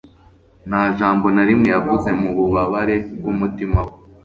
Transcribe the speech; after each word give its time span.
Nta 0.69 0.81
jambo 0.97 1.25
na 1.35 1.43
rimwe 1.49 1.67
yavuze 1.75 2.09
mu 2.19 2.29
bubabare 2.35 2.95
bwumutima 3.17 3.79
we 3.85 3.93